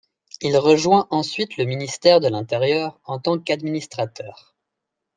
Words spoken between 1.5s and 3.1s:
le ministère de l'Intérieur,